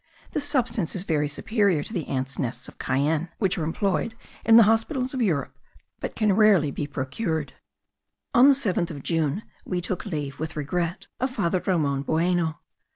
[0.31, 4.55] This substance is very superior to the ants' nests of Cayenne, which are employed in
[4.57, 5.55] the hospitals of Europe,
[5.99, 7.53] but can rarely be procured.
[8.33, 12.61] On the 7th of June we took leave with regret of Father Ramon Bueno.